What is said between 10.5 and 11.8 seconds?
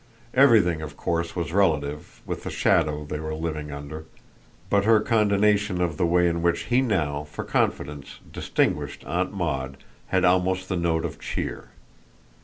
the note of cheer.